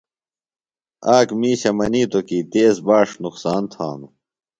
آک 1.15 1.27
مِیشہ 1.39 1.71
منِیتوۡ 1.77 2.25
کی 2.27 2.37
تیز 2.51 2.75
باݜ 2.87 3.09
نقصان 3.23 3.63
تھانوۡ۔ 3.71 4.13